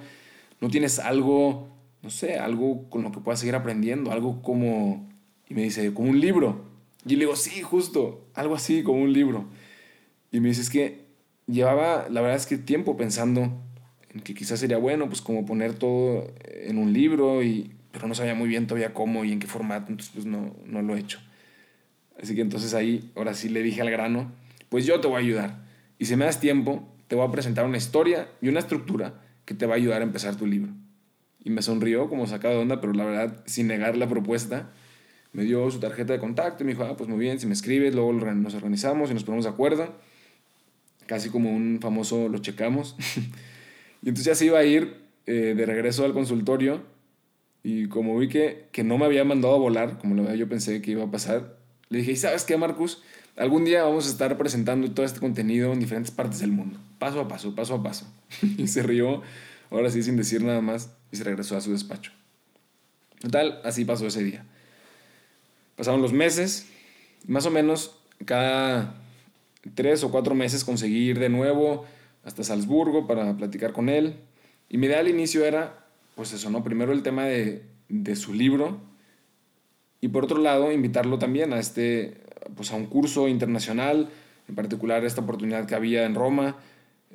¿No 0.60 0.70
tienes 0.70 1.00
algo, 1.00 1.68
no 2.04 2.12
sé, 2.12 2.36
algo 2.36 2.88
con 2.90 3.02
lo 3.02 3.12
que 3.12 3.20
puedas 3.22 3.40
seguir 3.40 3.56
aprendiendo? 3.56 4.12
Algo 4.12 4.44
como, 4.44 5.10
y 5.50 5.56
me 5.56 5.64
dice, 5.64 5.92
como 5.96 6.12
un 6.12 6.20
libro. 6.20 6.71
Y 7.06 7.16
le 7.16 7.22
digo, 7.22 7.36
sí, 7.36 7.62
justo, 7.62 8.28
algo 8.34 8.56
así, 8.56 8.84
como 8.84 9.02
un 9.02 9.14
libro. 9.14 9.46
Y 10.32 10.40
me 10.40 10.50
dice, 10.50 10.62
es 10.62 10.70
que 10.70 11.06
llevaba, 11.48 12.08
la 12.10 12.22
verdad 12.22 12.38
es 12.38 12.46
que 12.46 12.58
tiempo 12.58 12.98
pensando 12.98 13.52
en 14.14 14.22
que 14.22 14.34
quizás 14.34 14.60
sería 14.60 14.78
bueno, 14.78 15.08
pues 15.08 15.22
como 15.22 15.46
poner 15.46 15.74
todo 15.74 16.32
en 16.44 16.78
un 16.78 16.94
libro, 16.94 17.44
y, 17.44 17.72
pero 17.92 18.08
no 18.08 18.16
sabía 18.16 18.36
muy 18.36 18.48
bien 18.48 18.68
todavía 18.68 18.94
cómo 18.94 19.26
y 19.26 19.32
en 19.32 19.40
qué 19.40 19.48
formato, 19.48 19.92
entonces 19.92 20.14
pues 20.14 20.26
no, 20.26 20.56
no 20.66 20.82
lo 20.82 20.96
he 20.96 21.00
hecho. 21.00 21.20
Así 22.22 22.36
que 22.36 22.42
entonces 22.42 22.74
ahí, 22.74 23.12
ahora 23.16 23.34
sí 23.34 23.50
le 23.50 23.64
dije 23.64 23.82
al 23.82 23.90
grano, 23.90 24.32
pues 24.70 24.86
yo 24.86 25.00
te 25.02 25.08
voy 25.08 25.18
a 25.18 25.20
ayudar. 25.20 25.66
Y 25.98 26.06
si 26.06 26.16
me 26.16 26.26
das 26.26 26.40
tiempo, 26.40 26.88
te 27.08 27.16
voy 27.16 27.28
a 27.28 27.32
presentar 27.32 27.66
una 27.66 27.78
historia 27.78 28.30
y 28.42 28.50
una 28.50 28.60
estructura 28.60 29.22
que 29.46 29.54
te 29.54 29.66
va 29.66 29.74
a 29.74 29.78
ayudar 29.78 30.02
a 30.02 30.06
empezar 30.06 30.36
tu 30.36 30.46
libro. 30.46 30.72
Y 31.44 31.50
me 31.50 31.62
sonrió 31.62 32.08
como 32.08 32.28
sacado 32.28 32.56
de 32.56 32.62
onda, 32.62 32.80
pero 32.80 32.94
la 32.94 33.06
verdad, 33.06 33.44
sin 33.46 33.68
negar 33.68 33.98
la 33.98 34.08
propuesta, 34.08 34.70
me 35.34 35.44
dio 35.44 35.70
su 35.72 35.80
tarjeta 35.80 36.14
de 36.14 36.20
contacto 36.20 36.64
y 36.64 36.66
me 36.66 36.74
dijo, 36.74 36.84
ah, 36.84 36.96
pues 36.98 37.10
muy 37.10 37.20
bien, 37.20 37.40
si 37.40 37.48
me 37.48 37.54
escribes, 37.54 37.96
luego 37.96 38.14
nos 38.14 38.54
organizamos 38.54 39.12
y 39.12 39.14
nos 39.14 39.24
ponemos 39.24 39.46
de 39.46 39.52
acuerdo. 39.52 39.94
Casi 41.06 41.30
como 41.30 41.52
un 41.52 41.80
famoso 41.82 42.30
lo 42.30 42.40
checamos. 42.40 42.96
y 44.02 44.10
entonces 44.10 44.26
ya 44.26 44.36
se 44.36 44.46
iba 44.46 44.60
a 44.60 44.64
ir 44.64 45.02
eh, 45.26 45.54
de 45.56 45.66
regreso 45.66 46.06
al 46.06 46.14
consultorio 46.14 46.84
y 47.64 47.88
como 47.88 48.18
vi 48.18 48.28
que, 48.28 48.68
que 48.72 48.84
no 48.84 48.98
me 48.98 49.06
había 49.06 49.24
mandado 49.24 49.56
a 49.56 49.60
volar, 49.60 49.98
como 50.00 50.16
lo 50.16 50.34
yo 50.34 50.50
pensé 50.50 50.82
que 50.82 50.92
iba 50.92 51.04
a 51.04 51.12
pasar, 51.12 51.58
le 51.90 52.00
dije, 52.00 52.14
¿y 52.14 52.16
sabes 52.16 52.44
qué, 52.44 52.58
Marcus? 52.58 53.04
Algún 53.36 53.66
día 53.66 53.84
vamos 53.84 54.08
a 54.08 54.10
estar 54.10 54.38
presentando 54.38 54.92
todo 54.92 55.06
este 55.06 55.20
contenido 55.20 55.72
en 55.72 55.80
diferentes 55.80 56.12
partes 56.12 56.40
del 56.40 56.52
mundo, 56.52 56.80
paso 57.00 57.20
a 57.20 57.28
paso, 57.28 57.56
paso 57.56 57.76
a 57.76 57.84
paso. 57.84 58.12
y 58.58 58.68
se 58.68 58.84
rió, 58.84 59.22
ahora 59.70 59.90
sí, 59.90 60.02
sin 60.02 60.18
decir 60.18 60.44
nada 60.44 60.62
más, 60.62 60.92
y 61.12 61.18
se 61.18 61.24
regresó 61.24 61.56
a 61.56 61.62
su 61.62 61.72
despacho. 61.72 62.12
Total, 63.20 63.62
así 63.64 63.86
pasó 63.86 64.08
ese 64.08 64.24
día. 64.24 64.46
Pasaron 65.76 66.02
los 66.02 66.14
meses, 66.14 66.68
más 67.28 67.46
o 67.46 67.52
menos 67.52 67.98
cada 68.26 68.96
tres 69.76 70.04
o 70.04 70.12
cuatro 70.12 70.36
meses 70.36 70.64
conseguí 70.64 71.10
ir 71.10 71.20
de 71.20 71.30
nuevo 71.30 71.86
hasta 72.24 72.44
Salzburgo 72.44 73.08
para 73.08 73.36
platicar 73.38 73.74
con 73.74 73.90
él. 73.90 74.16
Y 74.70 74.78
mi 74.78 74.88
idea 74.88 75.00
al 75.00 75.08
inicio 75.08 75.46
era, 75.46 75.86
pues 76.16 76.34
eso, 76.34 76.50
¿no? 76.50 76.64
Primero 76.64 76.94
el 76.94 77.04
tema 77.04 77.26
de, 77.26 77.64
de 77.90 78.16
su 78.16 78.34
libro 78.34 78.80
y 80.02 80.08
por 80.08 80.26
otro 80.26 80.40
lado 80.40 80.72
invitarlo 80.72 81.20
también 81.20 81.54
a 81.54 81.60
este, 81.60 82.18
pues 82.56 82.72
a 82.72 82.76
un 82.76 82.88
curso 82.88 83.28
internacional, 83.28 84.10
en 84.48 84.56
particular 84.56 85.06
esta 85.06 85.22
oportunidad 85.22 85.68
que 85.68 85.76
había 85.76 86.06
en 86.06 86.16
Roma, 86.16 86.58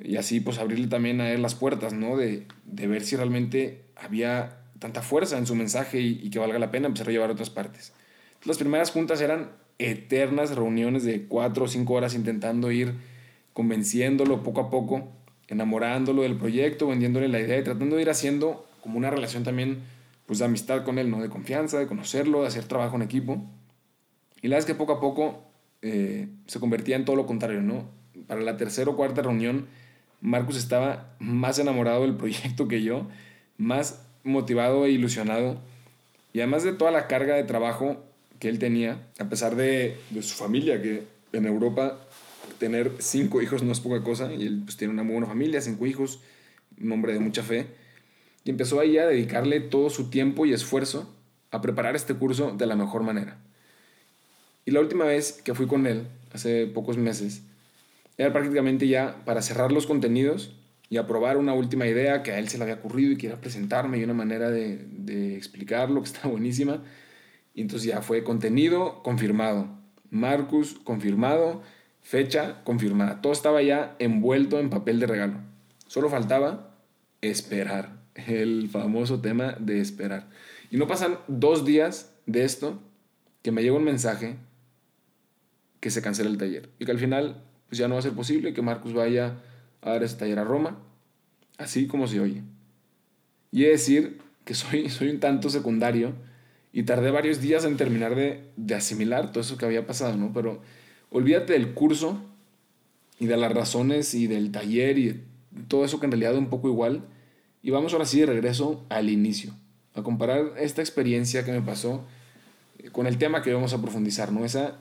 y 0.01 0.15
así 0.15 0.39
pues 0.39 0.57
abrirle 0.57 0.87
también 0.87 1.21
a 1.21 1.31
él 1.31 1.41
las 1.41 1.55
puertas, 1.55 1.93
¿no? 1.93 2.15
De, 2.17 2.47
de 2.65 2.87
ver 2.87 3.03
si 3.03 3.15
realmente 3.15 3.81
había 3.95 4.57
tanta 4.79 5.01
fuerza 5.01 5.37
en 5.37 5.45
su 5.45 5.55
mensaje 5.55 5.99
y, 5.99 6.29
que 6.29 6.39
valga 6.39 6.59
la 6.59 6.71
pena 6.71 6.87
empezar 6.87 7.09
a 7.09 7.11
llevar 7.11 7.29
a 7.29 7.33
otras 7.33 7.49
partes. 7.49 7.93
Las 8.45 8.57
primeras 8.57 8.91
juntas 8.91 9.21
eran 9.21 9.51
eternas 9.79 10.55
reuniones 10.55 11.03
de 11.03 11.25
cuatro 11.27 11.65
o 11.65 11.67
cinco 11.67 11.93
horas 11.93 12.15
intentando 12.15 12.71
ir 12.71 12.93
convenciéndolo 13.53 14.43
poco 14.43 14.61
a 14.61 14.69
poco, 14.69 15.07
enamorándolo 15.47 16.23
del 16.23 16.37
proyecto, 16.37 16.87
vendiéndole 16.87 17.27
la 17.27 17.39
idea 17.39 17.57
y 17.57 17.63
tratando 17.63 17.95
de 17.95 18.03
ir 18.03 18.09
haciendo 18.09 18.65
como 18.81 18.97
una 18.97 19.09
relación 19.09 19.43
también 19.43 19.79
pues 20.25 20.39
de 20.39 20.45
amistad 20.45 20.83
con 20.83 20.99
él, 20.99 21.09
¿no? 21.09 21.21
De 21.21 21.29
confianza, 21.29 21.79
de 21.79 21.87
conocerlo, 21.87 22.41
de 22.41 22.47
hacer 22.47 22.65
trabajo 22.65 22.95
en 22.97 23.01
equipo. 23.01 23.43
Y 24.41 24.49
la 24.49 24.55
verdad 24.55 24.69
es 24.69 24.75
que 24.75 24.77
poco 24.77 24.93
a 24.93 24.99
poco 24.99 25.43
eh, 25.81 26.27
se 26.47 26.59
convertía 26.59 26.95
en 26.95 27.05
todo 27.05 27.15
lo 27.15 27.25
contrario, 27.25 27.61
¿no? 27.61 27.85
Para 28.27 28.41
la 28.41 28.57
tercera 28.57 28.91
o 28.91 28.95
cuarta 28.95 29.21
reunión, 29.21 29.67
Marcus 30.21 30.57
estaba 30.57 31.15
más 31.19 31.59
enamorado 31.59 32.01
del 32.01 32.15
proyecto 32.17 32.67
que 32.67 32.83
yo, 32.83 33.07
más 33.57 34.05
motivado 34.23 34.85
e 34.85 34.91
ilusionado. 34.91 35.59
Y 36.33 36.39
además 36.41 36.63
de 36.63 36.73
toda 36.73 36.91
la 36.91 37.07
carga 37.07 37.35
de 37.35 37.43
trabajo, 37.43 38.03
que 38.39 38.49
él 38.49 38.59
tenía, 38.59 39.07
a 39.19 39.29
pesar 39.29 39.55
de, 39.55 39.97
de 40.09 40.21
su 40.21 40.35
familia, 40.35 40.81
que 40.81 41.03
en 41.33 41.45
Europa 41.45 41.99
tener 42.59 42.91
cinco 42.99 43.41
hijos 43.41 43.63
no 43.63 43.71
es 43.71 43.79
poca 43.79 44.03
cosa, 44.03 44.33
y 44.33 44.45
él 44.45 44.61
pues, 44.63 44.77
tiene 44.77 44.93
una 44.93 45.03
muy 45.03 45.13
buena 45.13 45.27
familia, 45.27 45.61
cinco 45.61 45.85
hijos, 45.85 46.19
un 46.81 46.91
hombre 46.91 47.13
de 47.13 47.19
mucha 47.19 47.43
fe, 47.43 47.67
y 48.43 48.49
empezó 48.49 48.79
ahí 48.79 48.97
a 48.97 49.05
dedicarle 49.05 49.59
todo 49.59 49.89
su 49.89 50.09
tiempo 50.09 50.45
y 50.45 50.53
esfuerzo 50.53 51.13
a 51.51 51.61
preparar 51.61 51.95
este 51.95 52.13
curso 52.13 52.51
de 52.51 52.65
la 52.65 52.75
mejor 52.75 53.03
manera. 53.03 53.37
Y 54.65 54.71
la 54.71 54.79
última 54.79 55.05
vez 55.05 55.41
que 55.43 55.53
fui 55.53 55.67
con 55.67 55.87
él, 55.87 56.07
hace 56.33 56.67
pocos 56.67 56.97
meses, 56.97 57.41
era 58.17 58.33
prácticamente 58.33 58.87
ya 58.87 59.23
para 59.25 59.41
cerrar 59.41 59.71
los 59.71 59.85
contenidos 59.85 60.55
y 60.89 60.97
aprobar 60.97 61.37
una 61.37 61.53
última 61.53 61.87
idea 61.87 62.23
que 62.23 62.31
a 62.31 62.39
él 62.39 62.49
se 62.49 62.57
le 62.57 62.63
había 62.63 62.75
ocurrido 62.75 63.11
y 63.11 63.17
quiera 63.17 63.39
presentarme 63.39 63.97
y 63.97 64.03
una 64.03 64.13
manera 64.13 64.49
de, 64.49 64.77
de 64.77 65.35
explicarlo 65.35 66.01
que 66.01 66.07
está 66.07 66.27
buenísima. 66.27 66.83
Y 67.57 67.61
entonces 67.61 67.89
ya 67.89 68.03
fue 68.03 68.23
contenido 68.23 69.01
confirmado, 69.01 69.67
Marcus 70.11 70.77
confirmado, 70.83 71.63
fecha 72.03 72.63
confirmada. 72.63 73.19
Todo 73.19 73.33
estaba 73.33 73.63
ya 73.63 73.95
envuelto 73.97 74.59
en 74.59 74.69
papel 74.69 74.99
de 74.99 75.07
regalo. 75.07 75.39
Solo 75.87 76.07
faltaba 76.07 76.77
esperar, 77.21 77.97
el 78.13 78.69
famoso 78.69 79.21
tema 79.21 79.55
de 79.59 79.81
esperar. 79.81 80.29
Y 80.69 80.77
no 80.77 80.85
pasan 80.85 81.17
dos 81.27 81.65
días 81.65 82.13
de 82.27 82.43
esto 82.43 82.79
que 83.41 83.51
me 83.51 83.63
llega 83.63 83.75
un 83.75 83.85
mensaje 83.85 84.35
que 85.79 85.89
se 85.89 86.03
cancela 86.03 86.29
el 86.29 86.37
taller 86.37 86.69
y 86.77 86.85
que 86.85 86.91
al 86.91 86.99
final 86.99 87.43
pues 87.69 87.79
ya 87.79 87.87
no 87.87 87.95
va 87.95 87.99
a 88.01 88.03
ser 88.03 88.13
posible 88.13 88.53
que 88.53 88.61
Marcus 88.61 88.93
vaya 88.93 89.39
a 89.81 89.93
dar 89.93 90.03
ese 90.03 90.17
taller 90.17 90.37
a 90.37 90.43
Roma, 90.43 90.77
así 91.57 91.87
como 91.87 92.05
se 92.05 92.19
oye. 92.19 92.43
Y 93.51 93.65
es 93.65 93.71
decir 93.71 94.19
que 94.45 94.53
soy, 94.53 94.89
soy 94.91 95.09
un 95.09 95.19
tanto 95.19 95.49
secundario 95.49 96.13
y 96.77 96.83
tardé 96.83 97.09
varios 97.09 97.41
días 97.41 97.65
en 97.65 97.75
terminar 97.75 98.13
de, 98.13 98.43
de 98.55 98.75
asimilar 98.75 99.31
todo 99.31 99.41
eso 99.41 99.57
que 99.57 99.65
había 99.65 99.87
pasado, 99.87 100.15
¿no? 100.15 100.31
Pero 100.31 100.61
olvídate 101.09 101.53
del 101.53 101.73
curso 101.73 102.21
y 103.17 103.25
de 103.25 103.35
las 103.35 103.51
razones 103.51 104.13
y 104.13 104.27
del 104.27 104.51
taller 104.51 104.99
y 104.99 105.23
todo 105.67 105.85
eso 105.85 105.99
que 105.99 106.05
en 106.05 106.11
realidad 106.11 106.33
es 106.33 106.37
un 106.37 106.51
poco 106.51 106.67
igual. 106.67 107.01
Y 107.63 107.71
vamos 107.71 107.93
ahora 107.93 108.05
sí 108.05 108.19
de 108.19 108.27
regreso 108.27 108.85
al 108.89 109.09
inicio, 109.09 109.55
a 109.95 110.03
comparar 110.03 110.53
esta 110.59 110.83
experiencia 110.83 111.43
que 111.43 111.51
me 111.51 111.63
pasó 111.63 112.05
con 112.91 113.07
el 113.07 113.17
tema 113.17 113.41
que 113.41 113.51
vamos 113.51 113.73
a 113.73 113.81
profundizar, 113.81 114.31
¿no? 114.31 114.45
Esa, 114.45 114.77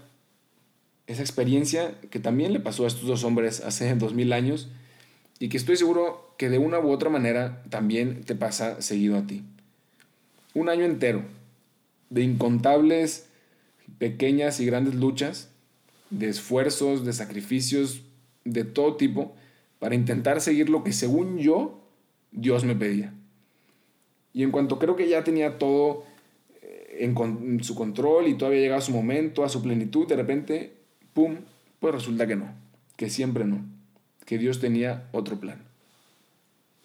esa 1.07 1.23
experiencia 1.23 1.95
que 2.11 2.21
también 2.21 2.53
le 2.53 2.61
pasó 2.61 2.85
a 2.85 2.89
estos 2.89 3.07
dos 3.07 3.25
hombres 3.25 3.63
hace 3.63 3.95
dos 3.95 4.13
mil 4.13 4.35
años 4.35 4.69
y 5.39 5.49
que 5.49 5.57
estoy 5.57 5.79
seguro 5.79 6.35
que 6.37 6.51
de 6.51 6.59
una 6.59 6.79
u 6.79 6.91
otra 6.91 7.09
manera 7.09 7.63
también 7.71 8.23
te 8.25 8.35
pasa 8.35 8.83
seguido 8.83 9.17
a 9.17 9.27
ti. 9.27 9.45
Un 10.53 10.69
año 10.69 10.85
entero 10.85 11.25
de 12.11 12.23
incontables 12.23 13.29
pequeñas 13.99 14.61
y 14.61 14.67
grandes 14.67 14.95
luchas, 14.95 15.51
de 16.11 16.29
esfuerzos, 16.29 17.05
de 17.05 17.13
sacrificios, 17.13 18.03
de 18.45 18.65
todo 18.65 18.97
tipo, 18.97 19.35
para 19.79 19.95
intentar 19.95 20.41
seguir 20.41 20.69
lo 20.69 20.85
que 20.85 20.93
según 20.93 21.39
yo 21.39 21.81
Dios 22.33 22.65
me 22.65 22.77
pedía. 22.77 23.13
Y 24.33 24.43
en 24.43 24.51
cuanto 24.51 24.79
creo 24.79 24.97
que 24.97 25.09
ya 25.09 25.25
tenía 25.25 25.59
todo 25.59 26.05
eh, 26.63 26.99
en, 27.01 27.65
su 27.65 27.75
control 27.75 28.29
y 28.29 28.35
todavía 28.35 28.61
llegado 28.61 28.79
a 28.79 28.85
su 28.85 28.93
momento, 28.93 29.45
a 29.45 29.49
su 29.49 29.63
plenitud, 29.63 30.07
de 30.07 30.17
repente, 30.17 30.73
¡pum!, 31.15 31.37
pues 31.81 31.95
resulta 31.95 32.27
que 32.27 32.37
no, 32.37 32.53
que 32.97 33.09
siempre 33.11 33.45
no, 33.45 33.65
que 34.25 34.39
Dios 34.39 34.61
tenía 34.61 35.09
otro 35.13 35.41
plan. 35.41 35.63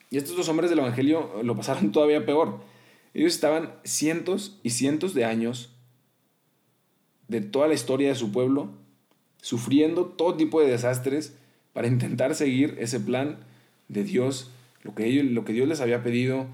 Y 0.10 0.18
estos 0.18 0.36
dos 0.36 0.50
hombres 0.50 0.70
del 0.70 0.80
Evangelio 0.80 1.42
lo 1.44 1.56
pasaron 1.56 1.92
todavía 1.94 2.26
peor. 2.26 2.62
Ellos 3.14 3.34
estaban 3.34 3.74
cientos 3.84 4.60
y 4.64 4.70
cientos 4.72 5.14
de 5.14 5.26
años 5.26 5.76
de 7.28 7.42
toda 7.42 7.68
la 7.68 7.74
historia 7.74 8.10
de 8.10 8.16
su 8.16 8.32
pueblo, 8.32 8.72
sufriendo 9.42 10.06
todo 10.06 10.36
tipo 10.36 10.62
de 10.62 10.70
desastres 10.70 11.34
para 11.74 11.88
intentar 11.88 12.36
seguir 12.36 12.76
ese 12.80 13.00
plan 13.00 13.38
de 13.88 14.04
Dios, 14.04 14.52
lo 14.84 14.94
que, 14.96 15.06
ellos, 15.06 15.26
lo 15.26 15.46
que 15.46 15.54
Dios 15.54 15.68
les 15.68 15.82
había 15.82 16.04
pedido, 16.04 16.48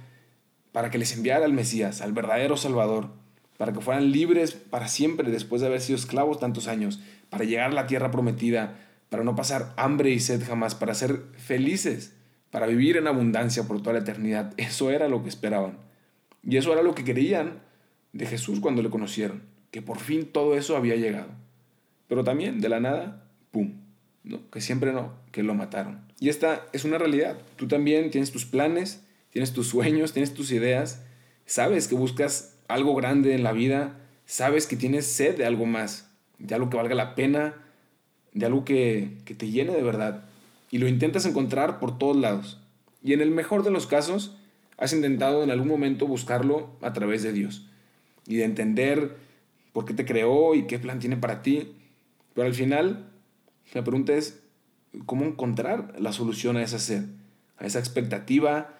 para 0.71 0.91
que 0.91 0.97
les 0.99 1.15
enviara 1.15 1.45
al 1.45 1.53
Mesías, 1.53 2.01
al 2.01 2.13
verdadero 2.13 2.57
Salvador, 2.57 3.09
para 3.57 3.73
que 3.73 3.81
fueran 3.81 4.11
libres 4.11 4.53
para 4.53 4.87
siempre 4.87 5.31
después 5.31 5.61
de 5.61 5.67
haber 5.67 5.81
sido 5.81 5.97
esclavos 5.97 6.39
tantos 6.39 6.67
años, 6.67 6.99
para 7.29 7.45
llegar 7.45 7.71
a 7.71 7.73
la 7.73 7.87
tierra 7.87 8.11
prometida, 8.11 8.79
para 9.09 9.23
no 9.23 9.35
pasar 9.35 9.73
hambre 9.77 10.11
y 10.11 10.19
sed 10.19 10.43
jamás, 10.45 10.75
para 10.75 10.93
ser 10.93 11.23
felices, 11.37 12.13
para 12.51 12.67
vivir 12.67 12.97
en 12.97 13.07
abundancia 13.07 13.63
por 13.63 13.81
toda 13.81 13.93
la 13.93 13.99
eternidad. 13.99 14.53
Eso 14.57 14.91
era 14.91 15.07
lo 15.07 15.23
que 15.23 15.29
esperaban. 15.29 15.86
Y 16.47 16.55
eso 16.55 16.71
era 16.71 16.81
lo 16.81 16.95
que 16.95 17.03
creían 17.03 17.59
de 18.13 18.25
Jesús 18.25 18.61
cuando 18.61 18.81
le 18.81 18.89
conocieron, 18.89 19.43
que 19.69 19.81
por 19.81 19.99
fin 19.99 20.25
todo 20.25 20.55
eso 20.55 20.77
había 20.77 20.95
llegado. 20.95 21.27
Pero 22.07 22.23
también, 22.23 22.61
de 22.61 22.69
la 22.69 22.79
nada, 22.79 23.25
¡pum! 23.51 23.73
¿no? 24.23 24.49
Que 24.49 24.61
siempre 24.61 24.93
no, 24.93 25.11
que 25.33 25.43
lo 25.43 25.53
mataron. 25.53 25.99
Y 26.19 26.29
esta 26.29 26.65
es 26.71 26.85
una 26.85 26.97
realidad. 26.97 27.37
Tú 27.57 27.67
también 27.67 28.09
tienes 28.11 28.31
tus 28.31 28.45
planes, 28.45 29.03
tienes 29.29 29.51
tus 29.51 29.67
sueños, 29.67 30.13
tienes 30.13 30.33
tus 30.33 30.51
ideas, 30.51 31.03
sabes 31.45 31.89
que 31.89 31.95
buscas 31.95 32.55
algo 32.69 32.95
grande 32.95 33.35
en 33.35 33.43
la 33.43 33.51
vida, 33.51 33.99
sabes 34.25 34.67
que 34.67 34.77
tienes 34.77 35.05
sed 35.05 35.37
de 35.37 35.45
algo 35.45 35.65
más, 35.65 36.09
de 36.39 36.55
algo 36.55 36.69
que 36.69 36.77
valga 36.77 36.95
la 36.95 37.13
pena, 37.13 37.55
de 38.33 38.45
algo 38.45 38.63
que, 38.63 39.17
que 39.25 39.35
te 39.35 39.49
llene 39.49 39.73
de 39.73 39.83
verdad. 39.83 40.23
Y 40.71 40.77
lo 40.77 40.87
intentas 40.87 41.25
encontrar 41.25 41.79
por 41.79 41.97
todos 41.97 42.15
lados. 42.15 42.61
Y 43.03 43.11
en 43.11 43.19
el 43.19 43.31
mejor 43.31 43.63
de 43.63 43.71
los 43.71 43.85
casos, 43.85 44.37
has 44.77 44.93
intentado 44.93 45.43
en 45.43 45.51
algún 45.51 45.67
momento 45.67 46.07
buscarlo 46.07 46.77
a 46.81 46.93
través 46.93 47.23
de 47.23 47.33
Dios 47.33 47.67
y 48.27 48.35
de 48.35 48.43
entender 48.43 49.17
por 49.73 49.85
qué 49.85 49.93
te 49.93 50.05
creó 50.05 50.55
y 50.55 50.67
qué 50.67 50.79
plan 50.79 50.99
tiene 50.99 51.17
para 51.17 51.41
ti. 51.41 51.73
Pero 52.33 52.47
al 52.47 52.53
final 52.53 53.09
la 53.73 53.83
pregunta 53.83 54.13
es, 54.13 54.43
¿cómo 55.05 55.25
encontrar 55.25 55.95
la 55.99 56.13
solución 56.13 56.57
a 56.57 56.63
esa 56.63 56.79
sed, 56.79 57.05
a 57.57 57.65
esa 57.65 57.79
expectativa, 57.79 58.75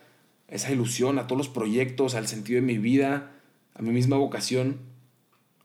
a 0.49 0.55
esa 0.55 0.71
ilusión, 0.71 1.19
a 1.19 1.27
todos 1.27 1.37
los 1.37 1.49
proyectos, 1.49 2.15
al 2.15 2.27
sentido 2.27 2.61
de 2.61 2.67
mi 2.67 2.77
vida, 2.77 3.31
a 3.73 3.81
mi 3.81 3.91
misma 3.91 4.17
vocación? 4.17 4.79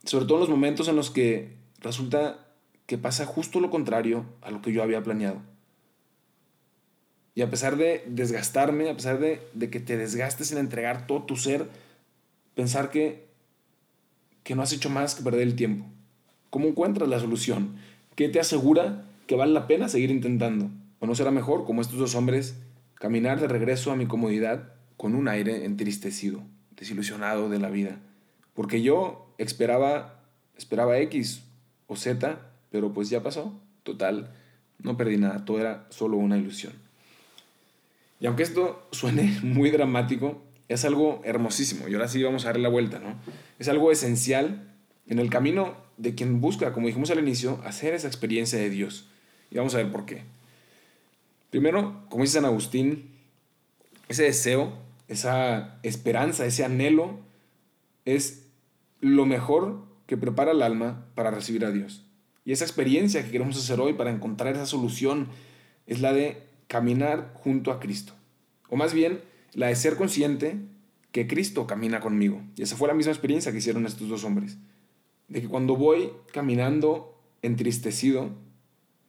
Sobre 0.04 0.24
todo 0.24 0.38
en 0.38 0.40
los 0.40 0.50
momentos 0.50 0.88
en 0.88 0.96
los 0.96 1.10
que 1.10 1.56
resulta 1.80 2.46
que 2.86 2.98
pasa 2.98 3.26
justo 3.26 3.60
lo 3.60 3.70
contrario 3.70 4.24
a 4.40 4.50
lo 4.50 4.62
que 4.62 4.72
yo 4.72 4.82
había 4.82 5.02
planeado. 5.02 5.40
Y 7.34 7.42
a 7.42 7.50
pesar 7.50 7.76
de 7.76 8.04
desgastarme, 8.06 8.90
a 8.90 8.94
pesar 8.94 9.18
de, 9.18 9.40
que 9.70 9.80
te 9.80 9.96
desgastes 9.96 10.52
en 10.52 10.58
entregar 10.58 11.06
todo 11.06 11.22
tu 11.22 11.36
ser, 11.36 11.68
pensar 12.54 12.90
que, 12.90 13.26
que 14.42 14.54
no 14.54 14.62
has 14.62 14.72
hecho 14.72 14.90
más 14.90 15.14
que 15.14 15.22
perder 15.22 15.42
el 15.42 15.56
tiempo. 15.56 15.86
¿Cómo 16.50 16.66
encuentras 16.66 17.08
la 17.08 17.20
solución? 17.20 17.76
¿Qué 18.14 18.28
te 18.28 18.40
asegura 18.40 19.04
que 19.26 19.36
vale 19.36 19.52
la 19.52 19.66
pena 19.66 19.88
seguir 19.88 20.10
intentando. 20.10 20.70
¿O 21.00 21.06
no 21.06 21.14
será 21.14 21.30
mejor, 21.30 21.64
como 21.64 21.80
estos 21.80 21.98
dos 21.98 22.14
hombres, 22.14 22.56
caminar 22.94 23.40
de 23.40 23.48
regreso 23.48 23.90
a 23.90 23.96
mi 23.96 24.06
comodidad 24.06 24.74
con 24.96 25.14
un 25.14 25.26
aire 25.28 25.64
entristecido, 25.64 26.42
desilusionado 26.76 27.48
de 27.48 27.58
la 27.58 27.70
vida? 27.70 27.98
Porque 28.54 28.82
yo 28.82 29.34
esperaba, 29.38 30.20
esperaba 30.56 30.98
X 30.98 31.42
o 31.86 31.96
Z, 31.96 32.40
pero 32.70 32.92
pues 32.92 33.08
ya 33.10 33.22
pasó. 33.22 33.58
Total, 33.82 34.34
no 34.78 34.96
perdí 34.96 35.16
nada, 35.16 35.44
todo 35.44 35.60
era 35.60 35.86
solo 35.90 36.18
una 36.18 36.38
ilusión. 36.38 36.74
Y 38.22 38.26
aunque 38.26 38.44
esto 38.44 38.86
suene 38.92 39.40
muy 39.42 39.70
dramático, 39.70 40.40
es 40.68 40.84
algo 40.84 41.20
hermosísimo. 41.24 41.88
Y 41.88 41.94
ahora 41.94 42.06
sí 42.06 42.22
vamos 42.22 42.44
a 42.44 42.48
darle 42.48 42.62
la 42.62 42.68
vuelta, 42.68 43.00
¿no? 43.00 43.16
Es 43.58 43.68
algo 43.68 43.90
esencial 43.90 44.72
en 45.08 45.18
el 45.18 45.28
camino 45.28 45.76
de 45.96 46.14
quien 46.14 46.40
busca, 46.40 46.72
como 46.72 46.86
dijimos 46.86 47.10
al 47.10 47.18
inicio, 47.18 47.60
hacer 47.64 47.94
esa 47.94 48.06
experiencia 48.06 48.58
de 48.60 48.70
Dios. 48.70 49.08
Y 49.50 49.56
vamos 49.56 49.74
a 49.74 49.78
ver 49.78 49.90
por 49.90 50.06
qué. 50.06 50.22
Primero, 51.50 52.06
como 52.08 52.22
dice 52.22 52.34
San 52.34 52.44
Agustín, 52.44 53.10
ese 54.08 54.22
deseo, 54.22 54.72
esa 55.08 55.80
esperanza, 55.82 56.46
ese 56.46 56.64
anhelo 56.64 57.18
es 58.04 58.46
lo 59.00 59.26
mejor 59.26 59.84
que 60.06 60.16
prepara 60.16 60.52
el 60.52 60.62
alma 60.62 61.06
para 61.16 61.32
recibir 61.32 61.64
a 61.64 61.72
Dios. 61.72 62.04
Y 62.44 62.52
esa 62.52 62.64
experiencia 62.64 63.24
que 63.24 63.32
queremos 63.32 63.58
hacer 63.58 63.80
hoy 63.80 63.94
para 63.94 64.12
encontrar 64.12 64.54
esa 64.54 64.66
solución 64.66 65.26
es 65.86 66.00
la 66.00 66.12
de 66.12 66.51
caminar 66.72 67.32
junto 67.34 67.70
a 67.70 67.78
Cristo. 67.78 68.14
O 68.70 68.76
más 68.76 68.94
bien, 68.94 69.20
la 69.52 69.66
de 69.66 69.76
ser 69.76 69.96
consciente 69.96 70.56
que 71.10 71.26
Cristo 71.26 71.66
camina 71.66 72.00
conmigo. 72.00 72.40
Y 72.56 72.62
esa 72.62 72.76
fue 72.76 72.88
la 72.88 72.94
misma 72.94 73.12
experiencia 73.12 73.52
que 73.52 73.58
hicieron 73.58 73.84
estos 73.84 74.08
dos 74.08 74.24
hombres. 74.24 74.56
De 75.28 75.42
que 75.42 75.48
cuando 75.48 75.76
voy 75.76 76.10
caminando 76.32 77.14
entristecido, 77.42 78.30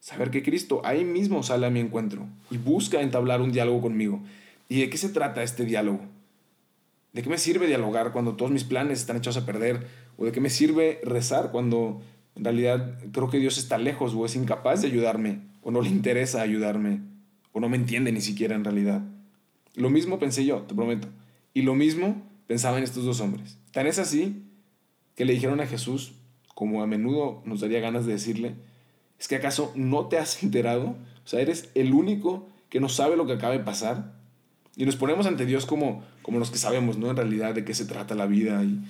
Saber 0.04 0.32
que 0.32 0.44
Cristo 0.44 0.82
ahí 0.84 1.06
mismo 1.06 1.44
sale 1.44 1.66
a 1.66 1.70
mi 1.70 1.80
encuentro 1.80 2.28
y 2.52 2.58
busca 2.58 3.02
entablar 3.02 3.42
un 3.42 3.54
diálogo 3.54 3.80
conmigo. 3.80 4.20
¿Y 4.68 4.82
de 4.82 4.90
qué 4.90 4.98
se 4.98 5.08
trata 5.08 5.44
este 5.44 5.64
diálogo? 5.64 6.02
¿De 7.14 7.24
qué 7.24 7.30
me 7.30 7.38
sirve 7.38 7.68
dialogar 7.68 8.12
cuando 8.12 8.36
todos 8.36 8.52
mis 8.52 8.66
planes 8.66 9.00
están 9.00 9.16
echados 9.16 9.38
a 9.38 9.46
perder? 9.46 9.88
¿O 10.18 10.26
de 10.26 10.34
qué 10.34 10.42
me 10.42 10.50
sirve 10.50 11.00
rezar 11.06 11.52
cuando 11.52 12.02
en 12.36 12.44
realidad 12.44 13.00
creo 13.14 13.30
que 13.30 13.40
Dios 13.40 13.58
está 13.58 13.78
lejos 13.78 14.14
o 14.14 14.26
es 14.26 14.36
incapaz 14.36 14.82
de 14.82 14.90
ayudarme? 14.90 15.40
¿O 15.62 15.72
no 15.72 15.80
le 15.80 15.88
interesa 15.88 16.42
ayudarme? 16.42 17.00
¿O 17.54 17.60
no 17.60 17.70
me 17.70 17.78
entiende 17.78 18.12
ni 18.12 18.20
siquiera 18.20 18.56
en 18.56 18.64
realidad? 18.64 19.02
Lo 19.76 19.90
mismo 19.90 20.20
pensé 20.20 20.46
yo, 20.46 20.64
te 20.64 20.76
prometo. 20.76 21.08
Y 21.54 21.62
lo 21.62 21.76
mismo 21.76 22.22
pensaban 22.48 22.84
estos 22.84 23.06
dos 23.06 23.22
hombres. 23.22 23.58
Tan 23.72 23.88
es 23.88 24.00
así 24.00 24.44
que 25.16 25.26
le 25.26 25.34
dijeron 25.34 25.62
a 25.62 25.68
Jesús, 25.68 26.14
como 26.54 26.84
a 26.84 26.88
menudo 26.88 27.42
nos 27.46 27.62
daría 27.62 27.80
ganas 27.80 28.06
de 28.06 28.14
decirle, 28.14 28.56
¿es 29.20 29.28
que 29.28 29.36
acaso 29.36 29.72
no 29.76 30.08
te 30.08 30.18
has 30.18 30.44
enterado? 30.44 30.96
O 31.24 31.28
sea, 31.28 31.40
eres 31.40 31.70
el 31.76 31.94
único 31.94 32.48
que 32.70 32.80
no 32.80 32.90
sabe 32.90 33.16
lo 33.16 33.26
que 33.26 33.34
acaba 33.34 33.54
de 33.54 33.64
pasar. 33.64 34.14
Y 34.76 34.86
nos 34.86 34.96
ponemos 34.96 35.28
ante 35.28 35.46
Dios 35.46 35.66
como, 35.66 36.04
como 36.24 36.40
los 36.40 36.50
que 36.50 36.58
sabemos, 36.58 36.98
¿no? 36.98 37.10
En 37.10 37.18
realidad 37.18 37.54
de 37.54 37.64
qué 37.64 37.76
se 37.76 37.86
trata 37.86 38.16
la 38.16 38.26
vida 38.26 38.64
y, 38.64 38.84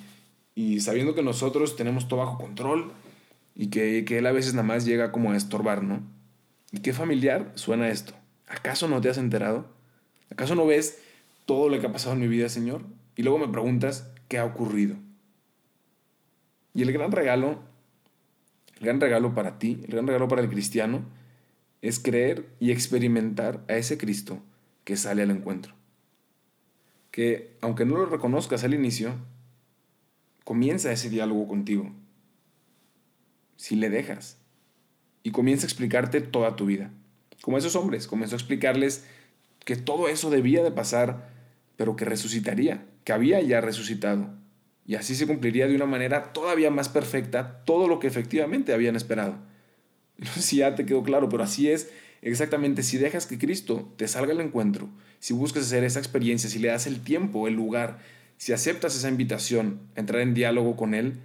y 0.55 0.79
sabiendo 0.79 1.15
que 1.15 1.23
nosotros 1.23 1.75
tenemos 1.75 2.07
todo 2.07 2.19
bajo 2.21 2.37
control 2.37 2.93
y 3.55 3.67
que, 3.67 4.05
que 4.05 4.19
Él 4.19 4.25
a 4.25 4.31
veces 4.31 4.53
nada 4.53 4.67
más 4.67 4.85
llega 4.85 5.11
como 5.11 5.31
a 5.31 5.37
estorbar, 5.37 5.83
¿no? 5.83 6.01
¿Y 6.71 6.79
qué 6.79 6.93
familiar 6.93 7.51
suena 7.55 7.89
esto? 7.89 8.13
¿Acaso 8.53 8.87
no 8.87 9.01
te 9.01 9.09
has 9.09 9.17
enterado? 9.17 9.65
¿Acaso 10.29 10.53
no 10.53 10.67
ves 10.67 10.99
todo 11.45 11.69
lo 11.69 11.79
que 11.79 11.87
ha 11.87 11.91
pasado 11.91 12.13
en 12.13 12.21
mi 12.21 12.27
vida, 12.27 12.49
Señor? 12.49 12.83
Y 13.15 13.23
luego 13.23 13.39
me 13.39 13.47
preguntas, 13.47 14.11
¿qué 14.27 14.37
ha 14.37 14.45
ocurrido? 14.45 14.95
Y 16.75 16.83
el 16.83 16.91
gran 16.91 17.11
regalo, 17.11 17.63
el 18.79 18.85
gran 18.85 19.01
regalo 19.01 19.33
para 19.33 19.57
ti, 19.57 19.81
el 19.83 19.91
gran 19.91 20.05
regalo 20.05 20.27
para 20.27 20.43
el 20.43 20.49
cristiano, 20.49 21.03
es 21.81 21.99
creer 21.99 22.47
y 22.59 22.71
experimentar 22.71 23.63
a 23.67 23.75
ese 23.75 23.97
Cristo 23.97 24.39
que 24.83 24.97
sale 24.97 25.23
al 25.23 25.31
encuentro. 25.31 25.73
Que 27.09 27.57
aunque 27.59 27.85
no 27.85 27.97
lo 27.97 28.05
reconozcas 28.05 28.63
al 28.63 28.75
inicio, 28.75 29.15
comienza 30.43 30.91
ese 30.91 31.09
diálogo 31.09 31.47
contigo. 31.47 31.91
Si 33.57 33.75
le 33.75 33.89
dejas. 33.89 34.37
Y 35.23 35.31
comienza 35.31 35.65
a 35.65 35.69
explicarte 35.69 36.21
toda 36.21 36.55
tu 36.55 36.65
vida. 36.65 36.91
Como 37.43 37.57
esos 37.57 37.75
hombres, 37.75 38.07
comenzó 38.07 38.35
a 38.35 38.37
explicarles 38.37 39.03
que 39.65 39.75
todo 39.75 40.07
eso 40.07 40.29
debía 40.29 40.63
de 40.63 40.71
pasar, 40.71 41.29
pero 41.75 41.97
que 41.97 42.05
resucitaría, 42.05 42.85
que 43.03 43.11
había 43.11 43.41
ya 43.41 43.59
resucitado. 43.59 44.29
Y 44.85 44.95
así 44.95 45.13
se 45.13 45.27
cumpliría 45.27 45.67
de 45.67 45.75
una 45.75 45.85
manera 45.85 46.31
todavía 46.31 46.71
más 46.71 46.87
perfecta 46.87 47.61
todo 47.65 47.89
lo 47.89 47.99
que 47.99 48.07
efectivamente 48.07 48.73
habían 48.73 48.95
esperado. 48.95 49.35
No 50.17 50.27
sé 50.27 50.41
si 50.41 50.57
ya 50.57 50.75
te 50.75 50.85
quedó 50.85 51.03
claro, 51.03 51.27
pero 51.27 51.43
así 51.43 51.69
es 51.69 51.89
exactamente. 52.21 52.81
Si 52.81 52.97
dejas 52.97 53.25
que 53.25 53.37
Cristo 53.37 53.91
te 53.97 54.07
salga 54.07 54.31
al 54.31 54.39
encuentro, 54.39 54.87
si 55.19 55.33
buscas 55.33 55.63
hacer 55.63 55.83
esa 55.83 55.99
experiencia, 55.99 56.49
si 56.49 56.59
le 56.59 56.69
das 56.69 56.87
el 56.87 57.01
tiempo, 57.01 57.49
el 57.49 57.55
lugar, 57.55 57.99
si 58.37 58.53
aceptas 58.53 58.95
esa 58.95 59.09
invitación, 59.09 59.81
entrar 59.95 60.21
en 60.21 60.33
diálogo 60.33 60.77
con 60.77 60.93
Él, 60.93 61.15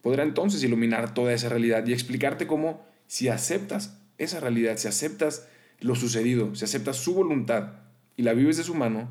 podrá 0.00 0.24
entonces 0.24 0.64
iluminar 0.64 1.14
toda 1.14 1.32
esa 1.32 1.50
realidad 1.50 1.86
y 1.86 1.92
explicarte 1.92 2.48
cómo, 2.48 2.84
si 3.06 3.28
aceptas 3.28 3.96
esa 4.18 4.40
realidad, 4.40 4.76
si 4.76 4.88
aceptas 4.88 5.46
lo 5.82 5.94
sucedido, 5.94 6.54
si 6.54 6.64
aceptas 6.64 6.96
su 6.96 7.14
voluntad 7.14 7.74
y 8.16 8.22
la 8.22 8.34
vives 8.34 8.56
de 8.56 8.64
su 8.64 8.74
mano, 8.74 9.10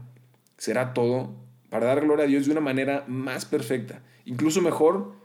será 0.57 0.93
todo 0.93 1.35
para 1.69 1.87
dar 1.87 2.01
gloria 2.01 2.25
a 2.25 2.27
Dios 2.27 2.45
de 2.45 2.51
una 2.51 2.61
manera 2.61 3.05
más 3.07 3.45
perfecta, 3.45 4.01
incluso 4.25 4.61
mejor 4.61 5.15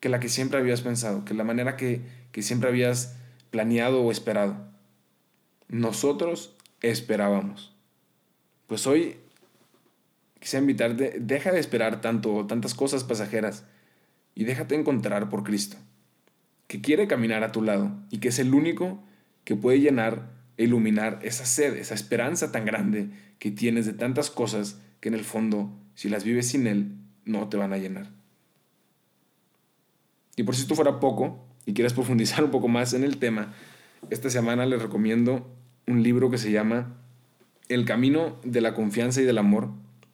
que 0.00 0.08
la 0.08 0.20
que 0.20 0.28
siempre 0.28 0.58
habías 0.58 0.80
pensado, 0.80 1.24
que 1.24 1.34
la 1.34 1.44
manera 1.44 1.76
que, 1.76 2.02
que 2.32 2.42
siempre 2.42 2.68
habías 2.68 3.16
planeado 3.50 4.02
o 4.02 4.10
esperado. 4.10 4.56
Nosotros 5.68 6.56
esperábamos. 6.80 7.74
Pues 8.66 8.86
hoy 8.86 9.16
quisiera 10.38 10.62
invitarte, 10.62 11.16
deja 11.20 11.52
de 11.52 11.60
esperar 11.60 12.00
tanto, 12.00 12.46
tantas 12.46 12.74
cosas 12.74 13.04
pasajeras 13.04 13.64
y 14.34 14.44
déjate 14.44 14.74
encontrar 14.74 15.28
por 15.28 15.42
Cristo, 15.42 15.76
que 16.66 16.80
quiere 16.80 17.06
caminar 17.06 17.44
a 17.44 17.52
tu 17.52 17.62
lado 17.62 17.92
y 18.10 18.18
que 18.18 18.28
es 18.28 18.38
el 18.38 18.54
único 18.54 19.02
que 19.50 19.56
puede 19.56 19.80
llenar 19.80 20.30
e 20.58 20.62
iluminar 20.62 21.18
esa 21.24 21.44
sed, 21.44 21.76
esa 21.76 21.96
esperanza 21.96 22.52
tan 22.52 22.64
grande 22.64 23.10
que 23.40 23.50
tienes 23.50 23.84
de 23.84 23.92
tantas 23.92 24.30
cosas 24.30 24.80
que 25.00 25.08
en 25.08 25.16
el 25.16 25.24
fondo, 25.24 25.76
si 25.96 26.08
las 26.08 26.22
vives 26.22 26.46
sin 26.46 26.68
Él, 26.68 26.92
no 27.24 27.48
te 27.48 27.56
van 27.56 27.72
a 27.72 27.76
llenar. 27.76 28.12
Y 30.36 30.44
por 30.44 30.54
si 30.54 30.62
esto 30.62 30.76
fuera 30.76 31.00
poco 31.00 31.44
y 31.66 31.72
quieres 31.74 31.92
profundizar 31.94 32.44
un 32.44 32.52
poco 32.52 32.68
más 32.68 32.94
en 32.94 33.02
el 33.02 33.16
tema, 33.16 33.52
esta 34.08 34.30
semana 34.30 34.66
les 34.66 34.80
recomiendo 34.80 35.52
un 35.88 36.04
libro 36.04 36.30
que 36.30 36.38
se 36.38 36.52
llama 36.52 36.96
El 37.68 37.84
camino 37.84 38.38
de 38.44 38.60
la 38.60 38.72
confianza 38.72 39.20
y 39.20 39.24
del 39.24 39.38
amor 39.38 39.70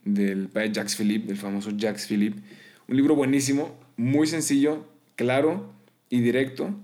del 0.07 0.49
padre 0.49 0.73
Jacques 0.73 0.97
Philippe, 0.97 1.27
del 1.27 1.37
famoso 1.37 1.73
Jacques 1.77 2.07
Philippe. 2.07 2.41
Un 2.89 2.97
libro 2.97 3.15
buenísimo, 3.15 3.79
muy 3.99 4.29
sencillo, 4.29 4.87
claro 5.15 5.75
y 6.09 6.21
directo 6.21 6.75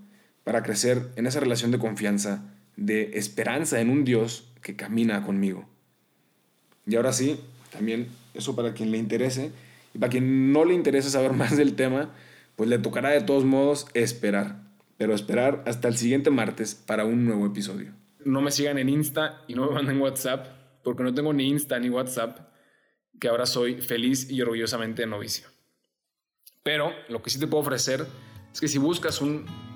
para 0.45 0.63
crecer 0.63 1.11
en 1.17 1.27
esa 1.27 1.41
relación 1.41 1.71
de 1.71 1.79
confianza, 1.79 2.43
de 2.77 3.19
esperanza 3.19 3.81
en 3.81 3.91
un 3.91 4.05
Dios 4.05 4.53
que 4.63 4.77
camina 4.77 5.23
conmigo. 5.25 5.69
Y 6.87 6.97
ahora 6.97 7.13
sí, 7.13 7.39
también 7.71 8.09
eso 8.35 8.57
para 8.57 8.73
quien 8.73 8.91
le 8.91 8.99
interese 8.99 9.53
y 9.95 9.99
para 9.99 10.11
quien 10.11 10.53
no 10.53 10.65
le 10.65 10.75
interese 10.75 11.11
saber 11.11 11.33
más 11.35 11.57
del 11.57 11.75
tema, 11.75 12.11
pues 12.57 12.69
le 12.69 12.79
tocará 12.79 13.11
de 13.11 13.21
todos 13.21 13.45
modos 13.45 13.87
esperar, 13.95 14.63
pero 14.97 15.15
esperar 15.15 15.63
hasta 15.67 15.89
el 15.89 15.97
siguiente 15.97 16.31
martes 16.31 16.75
para 16.75 17.05
un 17.05 17.25
nuevo 17.25 17.47
episodio. 17.47 17.93
No 18.25 18.41
me 18.41 18.51
sigan 18.51 18.79
en 18.79 18.89
Insta 18.89 19.43
y 19.49 19.55
no 19.55 19.67
me 19.67 19.75
manden 19.75 20.01
WhatsApp, 20.01 20.47
porque 20.85 21.03
no 21.03 21.13
tengo 21.13 21.33
ni 21.33 21.49
Insta 21.49 21.79
ni 21.79 21.89
WhatsApp 21.89 22.53
que 23.19 23.29
ahora 23.29 23.47
soy 23.47 23.81
feliz 23.81 24.31
y 24.31 24.41
orgullosamente 24.41 25.07
novicio. 25.07 25.49
Pero 26.63 26.93
lo 27.09 27.23
que 27.23 27.31
sí 27.31 27.39
te 27.39 27.47
puedo 27.47 27.63
ofrecer 27.63 28.07
es 28.53 28.61
que 28.61 28.69
si 28.69 28.79
buscas 28.79 29.21